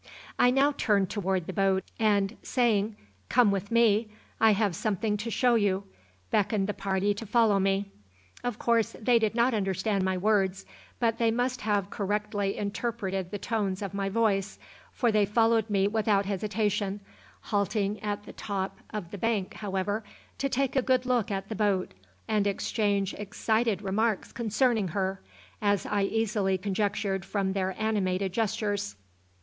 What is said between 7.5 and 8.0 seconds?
me.